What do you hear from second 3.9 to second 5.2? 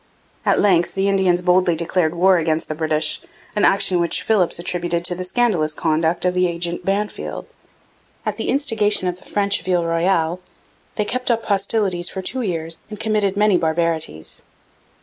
which Philipps attributed to